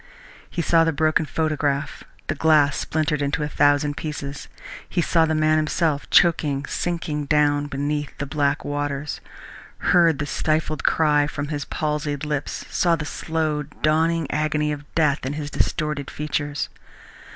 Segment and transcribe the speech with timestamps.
[0.49, 4.47] He saw the broken photograph, the glass splintered into a thousand pieces.
[4.89, 9.21] He saw the man himself, choking, sinking down beneath the black waters;
[9.77, 15.23] heard the stifled cry from his palsied lips, saw the slow dawning agony of death
[15.23, 16.69] in his distorted features.